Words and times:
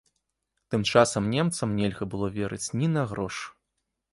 Тым 0.73 0.81
часам 0.93 1.27
немцам 1.35 1.75
нельга 1.81 2.05
было 2.15 2.31
верыць 2.39 2.73
ні 2.81 2.87
на 2.95 3.05
грош. 3.13 3.35